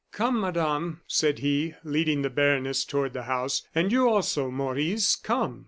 "Come, 0.11 0.41
Madame," 0.41 1.01
said 1.05 1.37
he, 1.37 1.75
leading 1.83 2.23
the 2.23 2.31
baroness 2.31 2.85
toward 2.85 3.13
the 3.13 3.21
house; 3.29 3.61
"and 3.75 3.91
you, 3.91 4.09
also, 4.09 4.49
Maurice, 4.49 5.15
come!" 5.15 5.59